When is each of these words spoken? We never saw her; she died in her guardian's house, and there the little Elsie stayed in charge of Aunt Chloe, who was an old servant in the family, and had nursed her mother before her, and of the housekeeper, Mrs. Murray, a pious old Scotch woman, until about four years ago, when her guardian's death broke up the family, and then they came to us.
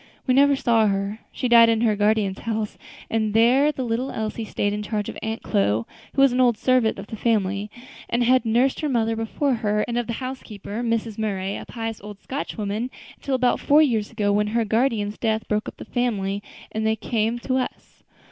We 0.25 0.33
never 0.33 0.55
saw 0.55 0.87
her; 0.87 1.19
she 1.31 1.47
died 1.47 1.69
in 1.69 1.81
her 1.81 1.95
guardian's 1.95 2.39
house, 2.39 2.75
and 3.07 3.35
there 3.35 3.71
the 3.71 3.83
little 3.83 4.09
Elsie 4.09 4.45
stayed 4.45 4.73
in 4.73 4.81
charge 4.81 5.09
of 5.09 5.17
Aunt 5.21 5.43
Chloe, 5.43 5.85
who 6.15 6.21
was 6.23 6.33
an 6.33 6.41
old 6.41 6.57
servant 6.57 6.97
in 6.97 7.05
the 7.07 7.15
family, 7.15 7.69
and 8.09 8.23
had 8.23 8.43
nursed 8.43 8.79
her 8.81 8.89
mother 8.89 9.15
before 9.15 9.53
her, 9.61 9.81
and 9.87 9.99
of 9.99 10.07
the 10.07 10.13
housekeeper, 10.13 10.81
Mrs. 10.81 11.19
Murray, 11.19 11.55
a 11.55 11.67
pious 11.67 12.01
old 12.01 12.19
Scotch 12.19 12.57
woman, 12.57 12.89
until 13.17 13.35
about 13.35 13.59
four 13.59 13.83
years 13.83 14.09
ago, 14.09 14.33
when 14.33 14.47
her 14.47 14.65
guardian's 14.65 15.19
death 15.19 15.47
broke 15.47 15.67
up 15.69 15.77
the 15.77 15.85
family, 15.85 16.41
and 16.71 16.83
then 16.83 16.93
they 16.93 16.95
came 16.95 17.37
to 17.37 17.57
us. 17.57 18.03